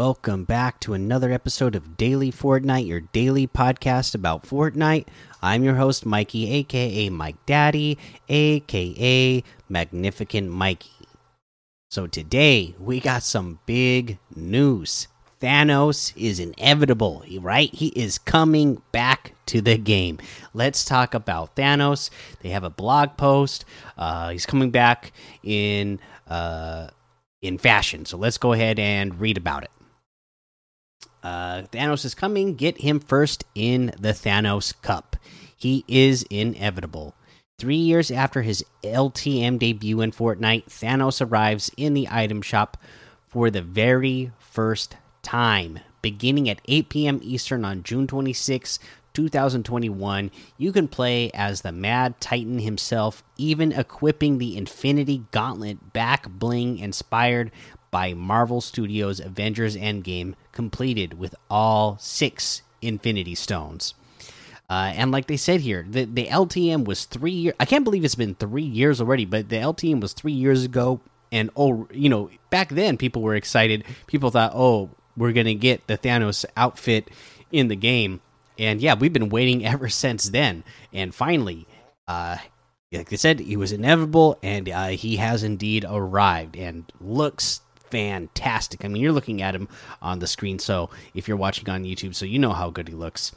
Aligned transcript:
Welcome 0.00 0.44
back 0.44 0.80
to 0.80 0.94
another 0.94 1.30
episode 1.30 1.74
of 1.74 1.98
Daily 1.98 2.32
Fortnite, 2.32 2.86
your 2.86 3.00
daily 3.00 3.46
podcast 3.46 4.14
about 4.14 4.44
Fortnite. 4.44 5.06
I'm 5.42 5.62
your 5.62 5.74
host, 5.74 6.06
Mikey, 6.06 6.50
aka 6.54 7.10
Mike 7.10 7.36
Daddy, 7.44 7.98
aka 8.26 9.44
Magnificent 9.68 10.48
Mikey. 10.48 11.06
So 11.90 12.06
today 12.06 12.74
we 12.78 12.98
got 12.98 13.22
some 13.22 13.58
big 13.66 14.16
news. 14.34 15.06
Thanos 15.38 16.14
is 16.16 16.40
inevitable, 16.40 17.22
right? 17.38 17.68
He 17.74 17.88
is 17.88 18.16
coming 18.16 18.80
back 18.92 19.34
to 19.44 19.60
the 19.60 19.76
game. 19.76 20.18
Let's 20.54 20.82
talk 20.82 21.12
about 21.12 21.56
Thanos. 21.56 22.08
They 22.40 22.48
have 22.48 22.64
a 22.64 22.70
blog 22.70 23.18
post. 23.18 23.66
Uh, 23.98 24.30
he's 24.30 24.46
coming 24.46 24.70
back 24.70 25.12
in 25.42 26.00
uh, 26.26 26.88
in 27.42 27.58
fashion. 27.58 28.06
So 28.06 28.16
let's 28.16 28.38
go 28.38 28.54
ahead 28.54 28.78
and 28.78 29.20
read 29.20 29.36
about 29.36 29.64
it. 29.64 29.70
Uh, 31.22 31.62
Thanos 31.72 32.04
is 32.04 32.14
coming. 32.14 32.54
Get 32.54 32.80
him 32.80 33.00
first 33.00 33.44
in 33.54 33.92
the 33.98 34.10
Thanos 34.10 34.74
Cup. 34.82 35.16
He 35.56 35.84
is 35.86 36.24
inevitable. 36.30 37.14
Three 37.58 37.76
years 37.76 38.10
after 38.10 38.40
his 38.40 38.64
LTM 38.82 39.58
debut 39.58 40.00
in 40.00 40.12
Fortnite, 40.12 40.64
Thanos 40.66 41.24
arrives 41.24 41.70
in 41.76 41.92
the 41.92 42.08
item 42.10 42.40
shop 42.40 42.78
for 43.28 43.50
the 43.50 43.60
very 43.60 44.32
first 44.38 44.96
time. 45.22 45.80
Beginning 46.00 46.48
at 46.48 46.62
8 46.66 46.88
p.m. 46.88 47.20
Eastern 47.22 47.66
on 47.66 47.82
June 47.82 48.06
26, 48.06 48.78
2021, 49.12 50.30
you 50.56 50.72
can 50.72 50.88
play 50.88 51.30
as 51.34 51.60
the 51.60 51.72
Mad 51.72 52.18
Titan 52.20 52.60
himself, 52.60 53.22
even 53.36 53.72
equipping 53.72 54.38
the 54.38 54.56
Infinity 54.56 55.24
Gauntlet 55.30 55.92
back 55.92 56.30
bling 56.30 56.78
inspired 56.78 57.52
by 57.90 58.14
Marvel 58.14 58.60
Studios' 58.60 59.20
Avengers 59.20 59.76
Endgame, 59.76 60.34
completed 60.52 61.18
with 61.18 61.34
all 61.48 61.98
six 61.98 62.62
Infinity 62.82 63.34
Stones. 63.34 63.94
Uh, 64.68 64.92
and 64.94 65.10
like 65.10 65.26
they 65.26 65.36
said 65.36 65.60
here, 65.60 65.84
the, 65.88 66.04
the 66.04 66.26
LTM 66.26 66.84
was 66.84 67.04
three 67.04 67.32
years. 67.32 67.56
I 67.58 67.64
can't 67.64 67.82
believe 67.82 68.04
it's 68.04 68.14
been 68.14 68.36
three 68.36 68.62
years 68.62 69.00
already, 69.00 69.24
but 69.24 69.48
the 69.48 69.56
LTM 69.56 70.00
was 70.00 70.12
three 70.12 70.32
years 70.32 70.64
ago. 70.64 71.00
And 71.32 71.50
oh, 71.56 71.88
you 71.92 72.08
know, 72.08 72.30
back 72.50 72.68
then 72.68 72.96
people 72.96 73.22
were 73.22 73.34
excited. 73.34 73.84
People 74.06 74.30
thought, 74.30 74.52
oh, 74.54 74.90
we're 75.16 75.32
gonna 75.32 75.54
get 75.54 75.86
the 75.88 75.98
Thanos 75.98 76.44
outfit 76.56 77.10
in 77.50 77.66
the 77.66 77.76
game. 77.76 78.20
And 78.58 78.80
yeah, 78.80 78.94
we've 78.94 79.12
been 79.12 79.28
waiting 79.28 79.66
ever 79.66 79.88
since 79.88 80.30
then. 80.30 80.62
And 80.92 81.12
finally, 81.12 81.66
uh, 82.06 82.36
like 82.92 83.08
they 83.08 83.16
said, 83.16 83.40
he 83.40 83.56
was 83.56 83.72
inevitable, 83.72 84.38
and 84.42 84.68
uh, 84.68 84.88
he 84.88 85.16
has 85.16 85.44
indeed 85.44 85.84
arrived, 85.88 86.56
and 86.56 86.90
looks 87.00 87.60
fantastic. 87.90 88.84
I 88.84 88.88
mean, 88.88 89.02
you're 89.02 89.12
looking 89.12 89.42
at 89.42 89.54
him 89.54 89.68
on 90.00 90.18
the 90.18 90.26
screen, 90.26 90.58
so 90.58 90.90
if 91.14 91.28
you're 91.28 91.36
watching 91.36 91.68
on 91.68 91.84
YouTube, 91.84 92.14
so 92.14 92.24
you 92.24 92.38
know 92.38 92.52
how 92.52 92.70
good 92.70 92.88
he 92.88 92.94
looks. 92.94 93.32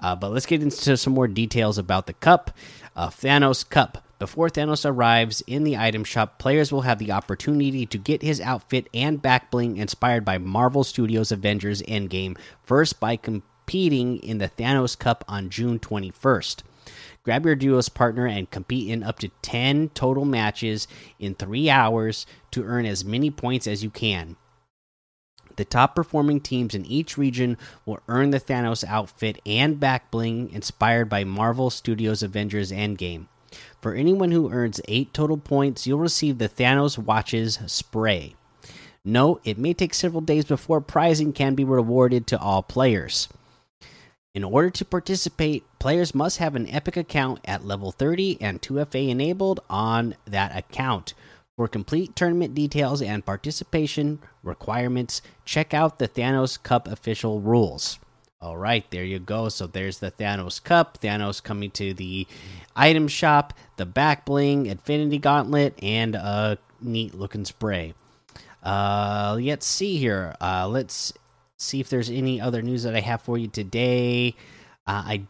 Uh, 0.00 0.16
but 0.16 0.32
let's 0.32 0.46
get 0.46 0.62
into 0.62 0.96
some 0.96 1.12
more 1.12 1.28
details 1.28 1.78
about 1.78 2.06
the 2.06 2.12
cup. 2.14 2.50
Uh, 2.96 3.08
Thanos 3.08 3.68
Cup. 3.68 4.04
Before 4.18 4.48
Thanos 4.48 4.88
arrives 4.88 5.42
in 5.46 5.64
the 5.64 5.76
item 5.76 6.04
shop, 6.04 6.38
players 6.38 6.70
will 6.70 6.82
have 6.82 6.98
the 6.98 7.10
opportunity 7.10 7.86
to 7.86 7.98
get 7.98 8.22
his 8.22 8.40
outfit 8.40 8.88
and 8.94 9.20
back 9.20 9.50
bling 9.50 9.78
inspired 9.78 10.24
by 10.24 10.38
Marvel 10.38 10.84
Studios' 10.84 11.32
Avengers 11.32 11.82
Endgame 11.82 12.36
first 12.62 13.00
by 13.00 13.16
competing 13.16 14.18
in 14.18 14.38
the 14.38 14.48
Thanos 14.48 14.96
Cup 14.96 15.24
on 15.26 15.50
June 15.50 15.80
21st. 15.80 16.62
Grab 17.22 17.46
your 17.46 17.54
duos 17.54 17.88
partner 17.88 18.26
and 18.26 18.50
compete 18.50 18.90
in 18.90 19.02
up 19.02 19.18
to 19.20 19.28
10 19.42 19.90
total 19.90 20.24
matches 20.24 20.88
in 21.18 21.34
three 21.34 21.70
hours 21.70 22.26
to 22.50 22.64
earn 22.64 22.86
as 22.86 23.04
many 23.04 23.30
points 23.30 23.66
as 23.66 23.84
you 23.84 23.90
can. 23.90 24.36
The 25.56 25.64
top 25.64 25.94
performing 25.94 26.40
teams 26.40 26.74
in 26.74 26.86
each 26.86 27.18
region 27.18 27.58
will 27.84 28.00
earn 28.08 28.30
the 28.30 28.40
Thanos 28.40 28.84
outfit 28.84 29.40
and 29.44 29.78
back 29.78 30.10
bling 30.10 30.50
inspired 30.50 31.08
by 31.08 31.24
Marvel 31.24 31.70
Studios' 31.70 32.22
Avengers 32.22 32.72
Endgame. 32.72 33.26
For 33.80 33.94
anyone 33.94 34.32
who 34.32 34.50
earns 34.50 34.80
8 34.88 35.12
total 35.12 35.36
points, 35.36 35.86
you'll 35.86 35.98
receive 35.98 36.38
the 36.38 36.48
Thanos 36.48 36.96
Watches 36.96 37.58
spray. 37.66 38.34
Note, 39.04 39.40
it 39.44 39.58
may 39.58 39.74
take 39.74 39.94
several 39.94 40.20
days 40.20 40.44
before 40.44 40.80
prizing 40.80 41.32
can 41.32 41.54
be 41.54 41.64
rewarded 41.64 42.26
to 42.28 42.40
all 42.40 42.62
players. 42.62 43.28
In 44.34 44.44
order 44.44 44.70
to 44.70 44.84
participate, 44.86 45.62
players 45.78 46.14
must 46.14 46.38
have 46.38 46.56
an 46.56 46.66
Epic 46.68 46.96
account 46.96 47.40
at 47.44 47.66
level 47.66 47.92
30 47.92 48.38
and 48.40 48.62
2FA 48.62 49.10
enabled 49.10 49.60
on 49.68 50.14
that 50.24 50.56
account. 50.56 51.12
For 51.54 51.68
complete 51.68 52.16
tournament 52.16 52.54
details 52.54 53.02
and 53.02 53.26
participation 53.26 54.20
requirements, 54.42 55.20
check 55.44 55.74
out 55.74 55.98
the 55.98 56.08
Thanos 56.08 56.60
Cup 56.62 56.88
official 56.88 57.42
rules. 57.42 57.98
All 58.40 58.56
right, 58.56 58.90
there 58.90 59.04
you 59.04 59.18
go. 59.18 59.50
So 59.50 59.66
there's 59.66 59.98
the 59.98 60.10
Thanos 60.10 60.64
Cup. 60.64 60.98
Thanos 61.02 61.42
coming 61.42 61.70
to 61.72 61.92
the 61.92 62.26
item 62.74 63.08
shop, 63.08 63.52
the 63.76 63.84
back 63.84 64.24
bling, 64.24 64.64
Infinity 64.64 65.18
Gauntlet, 65.18 65.78
and 65.82 66.14
a 66.14 66.56
neat 66.80 67.14
looking 67.14 67.44
spray. 67.44 67.92
Uh, 68.62 69.36
let's 69.38 69.66
see 69.66 69.98
here. 69.98 70.34
Uh, 70.40 70.66
let's 70.68 71.12
see 71.62 71.80
if 71.80 71.88
there's 71.88 72.10
any 72.10 72.40
other 72.40 72.62
news 72.62 72.82
that 72.82 72.94
I 72.94 73.00
have 73.00 73.22
for 73.22 73.38
you 73.38 73.48
today. 73.48 74.34
Uh, 74.86 75.02
I, 75.06 75.22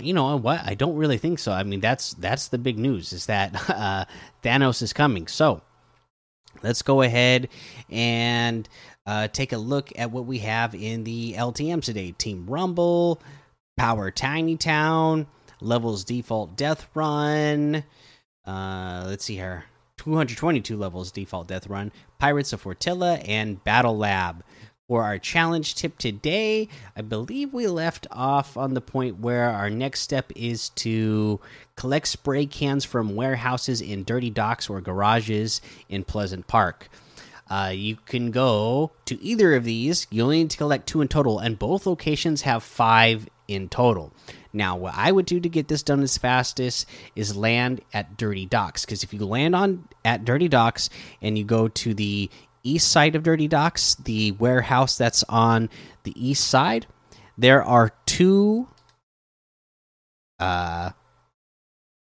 you 0.00 0.12
know 0.12 0.36
what? 0.36 0.60
I 0.64 0.74
don't 0.74 0.96
really 0.96 1.18
think 1.18 1.38
so. 1.38 1.52
I 1.52 1.62
mean, 1.62 1.80
that's 1.80 2.14
that's 2.14 2.48
the 2.48 2.58
big 2.58 2.78
news 2.78 3.12
is 3.12 3.26
that 3.26 3.54
uh, 3.70 4.04
Thanos 4.42 4.82
is 4.82 4.92
coming. 4.92 5.26
So 5.26 5.62
let's 6.62 6.82
go 6.82 7.02
ahead 7.02 7.48
and 7.90 8.68
uh, 9.06 9.28
take 9.28 9.52
a 9.52 9.58
look 9.58 9.92
at 9.96 10.10
what 10.10 10.26
we 10.26 10.38
have 10.38 10.74
in 10.74 11.04
the 11.04 11.34
LTM 11.34 11.82
today. 11.82 12.12
Team 12.12 12.46
Rumble, 12.46 13.20
Power 13.76 14.10
Tiny 14.10 14.56
Town, 14.56 15.26
Levels 15.60 16.04
Default 16.04 16.56
Death 16.56 16.88
Run. 16.94 17.84
Uh, 18.44 19.04
let's 19.06 19.24
see 19.24 19.36
here. 19.36 19.64
222 19.98 20.76
levels 20.76 21.12
default 21.12 21.46
death 21.46 21.68
run, 21.68 21.92
Pirates 22.18 22.52
of 22.52 22.62
Fortilla, 22.62 23.22
and 23.28 23.62
Battle 23.62 23.96
Lab 23.96 24.42
for 24.88 25.04
our 25.04 25.18
challenge 25.18 25.74
tip 25.74 25.96
today. 25.98 26.68
I 26.96 27.02
believe 27.02 27.52
we 27.52 27.66
left 27.66 28.06
off 28.10 28.56
on 28.56 28.74
the 28.74 28.80
point 28.80 29.20
where 29.20 29.48
our 29.48 29.70
next 29.70 30.00
step 30.00 30.32
is 30.34 30.70
to 30.70 31.40
collect 31.76 32.08
spray 32.08 32.46
cans 32.46 32.84
from 32.84 33.14
warehouses 33.14 33.80
in 33.80 34.04
dirty 34.04 34.30
docks 34.30 34.68
or 34.68 34.80
garages 34.80 35.60
in 35.88 36.04
Pleasant 36.04 36.46
Park. 36.46 36.88
Uh, 37.48 37.72
you 37.74 37.96
can 38.06 38.30
go 38.30 38.92
to 39.04 39.22
either 39.22 39.54
of 39.54 39.64
these. 39.64 40.06
You 40.10 40.22
only 40.22 40.38
need 40.38 40.50
to 40.50 40.56
collect 40.56 40.86
two 40.86 41.00
in 41.00 41.08
total, 41.08 41.38
and 41.38 41.58
both 41.58 41.86
locations 41.86 42.42
have 42.42 42.62
five 42.62 43.28
in 43.46 43.68
total. 43.68 44.12
Now, 44.54 44.76
what 44.76 44.94
I 44.96 45.12
would 45.12 45.26
do 45.26 45.40
to 45.40 45.48
get 45.48 45.68
this 45.68 45.82
done 45.82 46.02
as 46.02 46.16
fastest 46.16 46.86
is 47.14 47.36
land 47.36 47.82
at 47.92 48.16
Dirty 48.16 48.46
Docks, 48.46 48.84
because 48.84 49.02
if 49.02 49.12
you 49.12 49.24
land 49.24 49.54
on 49.54 49.86
at 50.04 50.24
Dirty 50.24 50.48
Docks 50.48 50.88
and 51.20 51.36
you 51.36 51.44
go 51.44 51.68
to 51.68 51.94
the 51.94 52.30
east 52.64 52.90
side 52.90 53.14
of 53.14 53.22
Dirty 53.22 53.48
Docks, 53.48 53.94
the 53.94 54.32
warehouse 54.32 54.96
that's 54.96 55.24
on 55.28 55.68
the 56.04 56.14
east 56.16 56.46
side, 56.48 56.86
there 57.36 57.62
are 57.62 57.92
two 58.06 58.68
uh, 60.38 60.90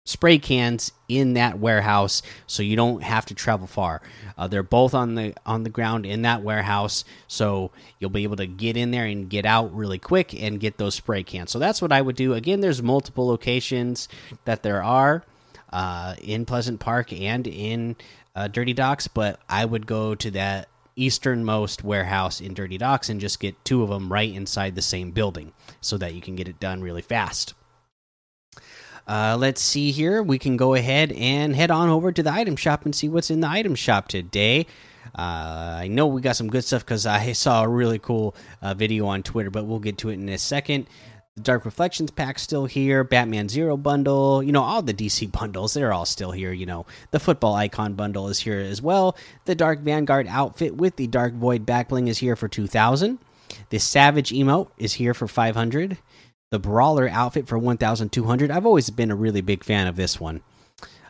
spray 0.05 0.39
cans 0.39 0.93
in 1.09 1.35
that 1.35 1.59
warehouse, 1.59 2.23
so 2.47 2.63
you 2.63 2.77
don't 2.77 3.03
have 3.03 3.27
to 3.27 3.35
travel 3.35 3.67
far. 3.67 4.03
Uh, 4.37 4.49
they're 4.49 4.63
both 4.63 4.95
on 4.95 5.15
the 5.15 5.35
on 5.47 5.63
the 5.63 5.71
ground 5.71 6.07
in 6.07 6.23
that 6.23 6.43
warehouse, 6.43 7.05
so 7.29 7.71
you'll 7.99 8.11
be 8.11 8.25
able 8.25 8.37
to 8.37 8.47
get 8.47 8.77
in 8.77 8.91
there 8.91 9.05
and 9.05 9.31
get 9.31 9.47
out 9.47 9.75
really 9.75 9.99
quick 9.99 10.35
and 10.35 10.61
get 10.61 10.79
those 10.79 10.95
spray 10.95 11.23
cans. 11.23 11.51
So 11.51 11.59
that's 11.59 11.81
what 11.81 11.93
I 11.93 12.01
would 12.03 12.17
do. 12.17 12.35
Again, 12.35 12.61
there's 12.61 12.83
multiple 12.83 13.27
locations 13.27 14.09
that 14.45 14.63
there 14.63 14.83
are 14.83 15.25
uh, 15.73 16.15
in 16.21 16.45
Pleasant 16.45 16.81
Park 16.81 17.13
and 17.13 17.47
in 17.47 17.97
uh, 18.35 18.49
Dirty 18.49 18.73
Docks, 18.73 19.09
but 19.09 19.41
I 19.49 19.65
would 19.65 19.87
go 19.87 20.15
to 20.15 20.31
that 20.33 20.69
easternmost 20.97 21.83
warehouse 21.83 22.41
in 22.41 22.55
Dirty 22.55 22.79
Docks 22.79 23.09
and 23.09 23.21
just 23.21 23.41
get 23.41 23.65
two 23.65 23.83
of 23.83 23.89
them 23.89 24.13
right 24.13 24.33
inside 24.33 24.75
the 24.75 24.83
same 24.83 25.11
building 25.11 25.53
so 25.81 25.97
that 25.99 26.15
you 26.15 26.21
can 26.21 26.37
get 26.37 26.49
it 26.49 26.61
done 26.61 26.83
really 26.83 27.03
fast. 27.03 27.55
Uh, 29.07 29.37
let's 29.39 29.61
see 29.61 29.91
here. 29.91 30.23
We 30.23 30.39
can 30.39 30.57
go 30.57 30.75
ahead 30.75 31.13
and 31.13 31.57
head 31.57 31.71
on 31.71 31.89
over 31.89 32.13
to 32.13 32.23
the 32.23 32.33
item 32.33 32.57
shop 32.57 32.85
and 32.85 32.95
see 32.95 33.09
what's 33.09 33.31
in 33.31 33.41
the 33.41 33.49
item 33.49 33.75
shop 33.75 34.09
today. 34.09 34.67
Uh, 35.15 35.79
I 35.81 35.89
know 35.89 36.07
we 36.07 36.21
got 36.21 36.37
some 36.37 36.49
good 36.49 36.65
stuff 36.65 36.85
because 36.85 37.05
I 37.05 37.33
saw 37.33 37.65
a 37.65 37.69
really 37.69 37.99
cool 37.99 38.37
uh, 38.61 38.75
video 38.75 39.07
on 39.07 39.23
Twitter, 39.23 39.51
but 39.51 39.67
we'll 39.67 39.81
get 39.81 39.99
to 39.99 40.11
it 40.11 40.15
in 40.15 40.29
a 40.29 40.39
second. 40.39 40.87
The 41.37 41.43
Dark 41.43 41.65
Reflections 41.65 42.11
pack 42.11 42.39
still 42.39 42.67
here. 42.67 43.05
Batman 43.05 43.49
Zero 43.49 43.79
bundle. 43.79 44.43
You 44.43 44.53
know, 44.53 44.63
all 44.63 44.83
the 44.83 44.93
DC 44.93 45.33
bundles, 45.39 45.73
they're 45.73 45.93
all 45.93 46.05
still 46.05 46.31
here. 46.31 46.53
You 46.53 46.67
know, 46.67 46.85
the 47.11 47.21
football 47.21 47.55
icon 47.55 47.95
bundle 47.95 48.29
is 48.29 48.41
here 48.41 48.59
as 48.59 48.83
well. 48.83 49.17
The 49.47 49.55
Dark 49.55 49.81
Vanguard 49.81 50.27
outfit 50.27 50.77
with 50.77 50.97
the 50.97 51.07
Dark 51.07 51.33
Void 51.33 51.65
backbling 51.65 52.09
is 52.09 52.19
here 52.19 52.37
for 52.37 52.49
2000. 52.49 53.19
The 53.71 53.79
Savage 53.79 54.31
emote 54.31 54.69
is 54.77 54.95
here 54.95 55.15
for 55.15 55.27
500. 55.27 55.97
The 56.51 56.59
Brawler 56.59 57.09
outfit 57.09 57.49
for 57.49 57.59
1200. 57.59 58.51
I've 58.51 58.67
always 58.67 58.91
been 58.91 59.11
a 59.11 59.17
really 59.17 59.41
big 59.41 59.65
fan 59.65 59.87
of 59.87 59.97
this 59.97 60.21
one. 60.21 60.43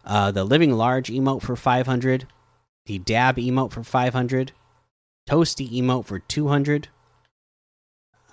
Uh, 0.04 0.30
the 0.30 0.44
Living 0.44 0.70
Large 0.70 1.08
emote 1.08 1.42
for 1.42 1.56
500. 1.56 2.28
The 2.86 2.98
Dab 3.00 3.38
emote 3.38 3.72
for 3.72 3.82
500. 3.82 4.52
Toasty 5.28 5.68
emote 5.72 6.06
for 6.06 6.20
200. 6.20 6.88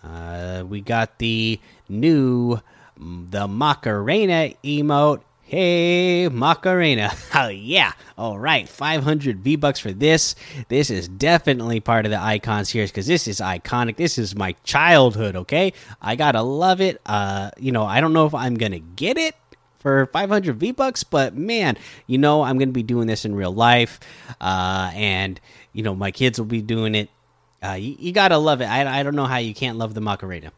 Uh, 0.04 0.63
we 0.68 0.81
got 0.81 1.18
the 1.19 1.60
new 1.88 2.60
the 3.00 3.48
Macarena 3.48 4.54
emote. 4.63 5.22
Hey, 5.44 6.30
Macarena. 6.30 7.12
Oh, 7.34 7.48
yeah. 7.48 7.94
All 8.18 8.38
right. 8.38 8.68
500 8.68 9.40
V 9.40 9.56
Bucks 9.56 9.80
for 9.80 9.94
this. 9.94 10.36
This 10.68 10.90
is 10.90 11.07
definitely 11.07 11.80
part 11.80 12.06
of 12.06 12.12
the 12.12 12.19
icons 12.19 12.69
here 12.69 12.86
because 12.86 13.07
this 13.07 13.28
is 13.28 13.40
iconic. 13.40 13.96
This 13.96 14.18
is 14.18 14.36
my 14.36 14.54
childhood, 14.63 15.38
okay? 15.38 15.72
I 16.01 16.16
gotta 16.18 16.42
love 16.42 16.81
it. 16.81 17.00
Uh, 17.06 17.51
you 17.57 17.72
know, 17.72 17.86
I 17.86 18.01
don't 18.01 18.12
know 18.12 18.25
if 18.25 18.36
I'm 18.36 18.56
gonna 18.56 18.80
get 18.80 19.18
it 19.18 19.36
for 19.80 20.07
500 20.07 20.57
V 20.57 20.72
Bucks, 20.72 21.04
but 21.04 21.36
man, 21.36 21.78
you 22.07 22.18
know, 22.18 22.42
I'm 22.42 22.57
gonna 22.57 22.72
be 22.72 22.84
doing 22.84 23.07
this 23.07 23.24
in 23.24 23.34
real 23.34 23.54
life. 23.54 24.01
Uh, 24.42 24.92
and, 24.94 25.40
you 25.72 25.84
know, 25.84 25.96
my 25.96 26.12
kids 26.12 26.40
will 26.40 26.46
be 26.46 26.62
doing 26.62 26.94
it. 26.94 27.10
Uh, 27.64 27.74
you, 27.74 27.96
you 28.00 28.12
gotta 28.12 28.38
love 28.38 28.62
it. 28.62 28.66
I, 28.66 29.00
I 29.00 29.04
don't 29.04 29.16
know 29.16 29.26
how 29.26 29.38
you 29.38 29.54
can't 29.54 29.78
love 29.78 29.94
the 29.94 30.02
Macarena. 30.02 30.52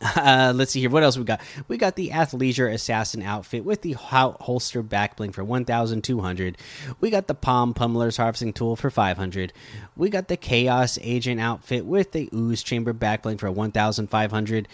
Uh, 0.16 0.52
let's 0.54 0.72
see 0.72 0.80
here. 0.80 0.88
What 0.88 1.02
else 1.02 1.18
we 1.18 1.24
got? 1.24 1.42
We 1.68 1.76
got 1.76 1.94
the 1.94 2.08
athleisure 2.08 2.72
assassin 2.72 3.22
outfit 3.22 3.66
with 3.66 3.82
the 3.82 3.92
holster 3.92 4.82
back 4.82 5.16
bling 5.16 5.32
for 5.32 5.44
1,200. 5.44 6.56
We 7.00 7.10
got 7.10 7.26
the 7.26 7.34
palm 7.34 7.74
pummeler's 7.74 8.16
harvesting 8.16 8.54
tool 8.54 8.76
for 8.76 8.90
500. 8.90 9.52
We 9.96 10.08
got 10.08 10.28
the 10.28 10.38
chaos 10.38 10.98
agent 11.02 11.40
outfit 11.40 11.84
with 11.84 12.12
the 12.12 12.30
ooze 12.34 12.62
chamber 12.62 12.94
back 12.94 13.22
bling 13.22 13.36
for 13.36 13.50
1,500. 13.50 14.68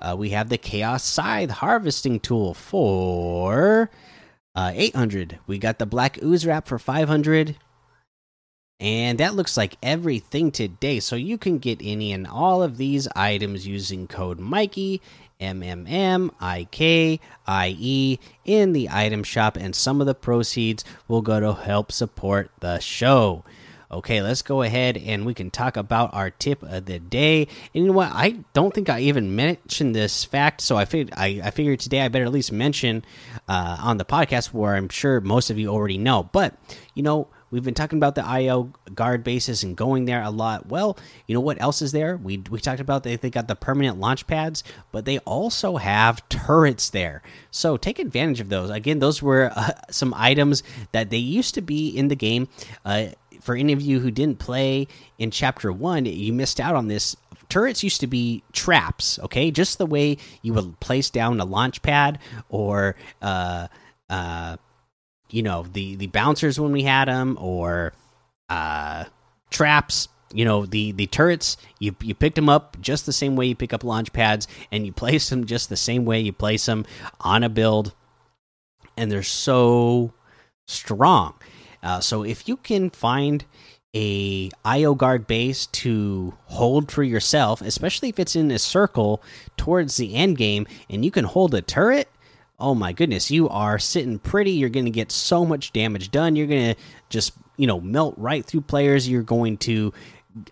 Uh, 0.00 0.16
we 0.18 0.30
have 0.30 0.48
the 0.48 0.58
chaos 0.58 1.04
scythe 1.04 1.50
harvesting 1.50 2.18
tool 2.18 2.52
for 2.52 3.90
uh, 4.56 4.72
800. 4.74 5.38
We 5.46 5.58
got 5.58 5.78
the 5.78 5.86
black 5.86 6.20
ooze 6.22 6.44
wrap 6.44 6.66
for 6.66 6.80
500. 6.80 7.56
And 8.80 9.18
that 9.18 9.34
looks 9.34 9.56
like 9.56 9.76
everything 9.82 10.50
today. 10.50 11.00
So 11.00 11.16
you 11.16 11.38
can 11.38 11.58
get 11.58 11.80
any 11.82 12.12
and 12.12 12.26
all 12.26 12.62
of 12.62 12.76
these 12.76 13.08
items 13.14 13.66
using 13.66 14.08
code 14.08 14.40
Mikey, 14.40 15.00
M 15.40 15.62
M 15.62 15.86
M 15.86 16.30
I 16.40 16.66
K 16.70 17.20
I 17.46 17.76
E, 17.78 18.18
in 18.44 18.72
the 18.72 18.88
item 18.90 19.22
shop, 19.22 19.56
and 19.56 19.74
some 19.74 20.00
of 20.00 20.06
the 20.06 20.14
proceeds 20.14 20.84
will 21.08 21.22
go 21.22 21.40
to 21.40 21.54
help 21.54 21.92
support 21.92 22.50
the 22.60 22.78
show. 22.80 23.44
Okay, 23.90 24.22
let's 24.22 24.42
go 24.42 24.62
ahead 24.62 24.96
and 24.96 25.24
we 25.24 25.34
can 25.34 25.52
talk 25.52 25.76
about 25.76 26.12
our 26.12 26.28
tip 26.28 26.64
of 26.64 26.86
the 26.86 26.98
day. 26.98 27.42
And 27.42 27.84
you 27.84 27.86
know 27.86 27.92
what? 27.92 28.10
I 28.12 28.40
don't 28.52 28.74
think 28.74 28.88
I 28.88 29.00
even 29.00 29.36
mentioned 29.36 29.94
this 29.94 30.24
fact, 30.24 30.60
so 30.62 30.76
I 30.76 30.84
figured 30.84 31.14
I, 31.16 31.40
I 31.44 31.50
figured 31.52 31.78
today 31.78 32.00
I 32.00 32.08
better 32.08 32.24
at 32.24 32.32
least 32.32 32.50
mention 32.50 33.04
uh, 33.46 33.76
on 33.80 33.98
the 33.98 34.04
podcast 34.04 34.46
where 34.46 34.74
I'm 34.74 34.88
sure 34.88 35.20
most 35.20 35.48
of 35.48 35.58
you 35.58 35.68
already 35.68 35.98
know. 35.98 36.24
But 36.32 36.56
you 36.94 37.04
know, 37.04 37.28
We've 37.54 37.62
been 37.62 37.72
talking 37.72 38.00
about 38.00 38.16
the 38.16 38.26
IO 38.26 38.72
guard 38.96 39.22
bases 39.22 39.62
and 39.62 39.76
going 39.76 40.06
there 40.06 40.20
a 40.20 40.30
lot. 40.30 40.66
Well, 40.66 40.98
you 41.28 41.34
know 41.34 41.40
what 41.40 41.62
else 41.62 41.82
is 41.82 41.92
there? 41.92 42.16
We 42.16 42.42
we 42.50 42.58
talked 42.58 42.80
about 42.80 43.04
they 43.04 43.14
they 43.14 43.30
got 43.30 43.46
the 43.46 43.54
permanent 43.54 44.00
launch 44.00 44.26
pads, 44.26 44.64
but 44.90 45.04
they 45.04 45.18
also 45.20 45.76
have 45.76 46.28
turrets 46.28 46.90
there. 46.90 47.22
So 47.52 47.76
take 47.76 48.00
advantage 48.00 48.40
of 48.40 48.48
those. 48.48 48.70
Again, 48.70 48.98
those 48.98 49.22
were 49.22 49.52
uh, 49.54 49.70
some 49.92 50.12
items 50.16 50.64
that 50.90 51.10
they 51.10 51.18
used 51.18 51.54
to 51.54 51.62
be 51.62 51.90
in 51.90 52.08
the 52.08 52.16
game. 52.16 52.48
Uh, 52.84 53.10
for 53.40 53.54
any 53.54 53.72
of 53.72 53.80
you 53.80 54.00
who 54.00 54.10
didn't 54.10 54.40
play 54.40 54.88
in 55.18 55.30
chapter 55.30 55.72
one, 55.72 56.06
you 56.06 56.32
missed 56.32 56.58
out 56.58 56.74
on 56.74 56.88
this 56.88 57.16
turrets 57.48 57.84
used 57.84 58.00
to 58.00 58.06
be 58.06 58.42
traps 58.52 59.18
okay 59.18 59.50
just 59.50 59.76
the 59.76 59.84
way 59.84 60.16
you 60.40 60.54
would 60.54 60.80
place 60.80 61.10
down 61.10 61.38
a 61.38 61.44
launch 61.44 61.82
pad 61.82 62.18
or 62.48 62.96
uh 63.20 63.68
uh 64.08 64.56
you 65.30 65.42
know 65.42 65.64
the 65.72 65.96
the 65.96 66.06
bouncers 66.08 66.60
when 66.60 66.72
we 66.72 66.82
had 66.82 67.08
them 67.08 67.36
or 67.40 67.92
uh 68.48 69.04
traps 69.50 70.08
you 70.34 70.44
know 70.44 70.66
the 70.66 70.92
the 70.92 71.06
turrets 71.06 71.56
you 71.78 71.94
you 72.02 72.14
picked 72.14 72.34
them 72.34 72.48
up 72.48 72.76
just 72.80 73.06
the 73.06 73.12
same 73.12 73.36
way 73.36 73.46
you 73.46 73.54
pick 73.54 73.72
up 73.72 73.84
launch 73.84 74.12
pads 74.12 74.46
and 74.70 74.84
you 74.84 74.92
place 75.04 75.30
them 75.30 75.46
just 75.46 75.68
the 75.68 75.76
same 75.76 76.04
way 76.04 76.20
you 76.20 76.32
place 76.32 76.66
them 76.66 76.84
on 77.20 77.42
a 77.42 77.48
build. 77.48 77.94
And 78.96 79.10
they're 79.10 79.22
so 79.24 80.12
strong. 80.68 81.34
Uh, 81.82 82.00
so 82.00 82.22
if 82.22 82.48
you 82.48 82.56
can 82.56 82.90
find 82.90 83.44
a 83.94 84.50
IO 84.64 84.94
guard 84.94 85.26
base 85.26 85.66
to 85.66 86.34
hold 86.46 86.90
for 86.90 87.02
yourself, 87.02 87.60
especially 87.60 88.08
if 88.08 88.18
it's 88.18 88.36
in 88.36 88.50
a 88.50 88.58
circle 88.58 89.22
towards 89.56 89.96
the 89.96 90.14
end 90.14 90.36
game, 90.36 90.66
and 90.88 91.04
you 91.04 91.10
can 91.10 91.24
hold 91.24 91.54
a 91.54 91.62
turret, 91.62 92.08
oh 92.58 92.74
my 92.74 92.92
goodness, 92.92 93.30
you 93.30 93.48
are 93.48 93.78
sitting 93.78 94.18
pretty. 94.18 94.52
You're 94.52 94.68
going 94.68 94.84
to 94.84 94.90
get 94.90 95.10
so 95.10 95.44
much 95.44 95.72
damage 95.72 96.10
done. 96.10 96.36
You're 96.36 96.46
going 96.46 96.74
to 96.74 96.80
just, 97.08 97.32
you 97.56 97.66
know, 97.66 97.80
melt 97.80 98.14
right 98.16 98.44
through 98.44 98.62
players. 98.62 99.08
You're 99.08 99.22
going 99.22 99.56
to 99.58 99.92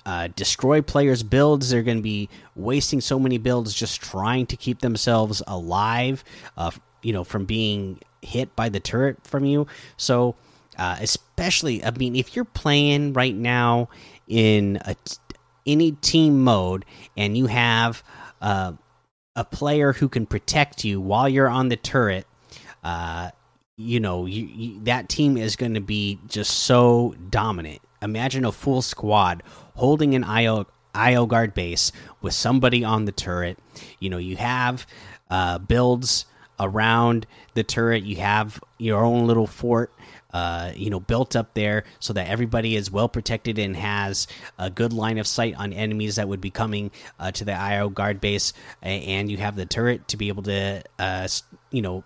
uh, 0.04 0.28
destroy 0.34 0.82
players' 0.82 1.22
builds. 1.22 1.70
They're 1.70 1.82
going 1.82 1.98
to 1.98 2.02
be 2.02 2.28
wasting 2.54 3.00
so 3.00 3.18
many 3.18 3.38
builds 3.38 3.74
just 3.74 4.00
trying 4.00 4.46
to 4.46 4.56
keep 4.56 4.80
themselves 4.80 5.42
alive, 5.46 6.24
uh, 6.56 6.70
you 7.02 7.12
know, 7.12 7.24
from 7.24 7.44
being 7.44 8.00
hit 8.20 8.54
by 8.54 8.68
the 8.68 8.80
turret 8.80 9.18
from 9.26 9.44
you. 9.44 9.66
So, 9.96 10.36
uh, 10.78 10.96
especially, 11.00 11.84
I 11.84 11.90
mean, 11.90 12.16
if 12.16 12.34
you're 12.34 12.44
playing 12.44 13.12
right 13.12 13.34
now 13.34 13.88
in 14.28 14.78
a, 14.84 14.96
any 15.66 15.92
team 15.92 16.42
mode 16.42 16.84
and 17.16 17.36
you 17.36 17.46
have 17.46 18.02
uh, 18.40 18.72
a 19.34 19.44
player 19.44 19.94
who 19.94 20.08
can 20.08 20.26
protect 20.26 20.84
you 20.84 21.00
while 21.00 21.28
you're 21.28 21.48
on 21.48 21.68
the 21.68 21.76
turret, 21.76 22.26
uh, 22.84 23.30
you 23.76 24.00
know, 24.00 24.26
you, 24.26 24.44
you, 24.46 24.80
that 24.84 25.08
team 25.08 25.36
is 25.36 25.56
going 25.56 25.74
to 25.74 25.80
be 25.80 26.18
just 26.26 26.50
so 26.50 27.14
dominant. 27.30 27.80
Imagine 28.02 28.44
a 28.44 28.52
full 28.52 28.82
squad 28.82 29.42
holding 29.74 30.14
an 30.14 30.24
IO 30.24 30.66
IO 30.94 31.24
guard 31.24 31.54
base 31.54 31.90
with 32.20 32.34
somebody 32.34 32.84
on 32.84 33.06
the 33.06 33.12
turret. 33.12 33.58
You 33.98 34.10
know, 34.10 34.18
you 34.18 34.36
have 34.36 34.86
uh, 35.30 35.58
builds 35.58 36.26
around 36.60 37.26
the 37.54 37.62
turret. 37.62 38.02
You 38.02 38.16
have 38.16 38.60
your 38.78 39.02
own 39.02 39.26
little 39.26 39.46
fort 39.46 39.90
uh, 40.32 40.72
you 40.74 40.90
know, 40.90 41.00
built 41.00 41.36
up 41.36 41.54
there 41.54 41.84
so 42.00 42.12
that 42.12 42.28
everybody 42.28 42.76
is 42.76 42.90
well 42.90 43.08
protected 43.08 43.58
and 43.58 43.76
has 43.76 44.26
a 44.58 44.70
good 44.70 44.92
line 44.92 45.18
of 45.18 45.26
sight 45.26 45.54
on 45.56 45.72
enemies 45.72 46.16
that 46.16 46.28
would 46.28 46.40
be 46.40 46.50
coming 46.50 46.90
uh, 47.18 47.30
to 47.32 47.44
the 47.44 47.52
IO 47.52 47.88
guard 47.88 48.20
base, 48.20 48.52
and 48.82 49.30
you 49.30 49.36
have 49.38 49.56
the 49.56 49.66
turret 49.66 50.08
to 50.08 50.16
be 50.16 50.28
able 50.28 50.42
to, 50.44 50.82
uh, 50.98 51.28
you 51.70 51.82
know, 51.82 52.04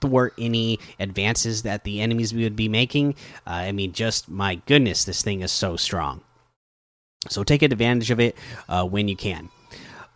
thwart 0.00 0.34
any 0.38 0.78
advances 1.00 1.62
that 1.62 1.84
the 1.84 2.00
enemies 2.00 2.32
would 2.34 2.56
be 2.56 2.68
making. 2.68 3.14
Uh, 3.46 3.50
I 3.50 3.72
mean, 3.72 3.92
just 3.92 4.28
my 4.28 4.56
goodness, 4.66 5.04
this 5.04 5.22
thing 5.22 5.40
is 5.40 5.52
so 5.52 5.76
strong. 5.76 6.22
So 7.28 7.42
take 7.42 7.62
advantage 7.62 8.10
of 8.10 8.20
it 8.20 8.36
uh, 8.68 8.84
when 8.84 9.08
you 9.08 9.16
can. 9.16 9.50